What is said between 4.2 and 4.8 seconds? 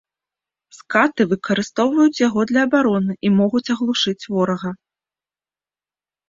ворага.